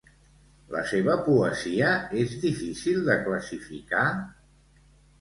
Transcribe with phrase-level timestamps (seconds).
[0.75, 1.93] La seva poesia
[2.23, 4.07] és difícil de classificar?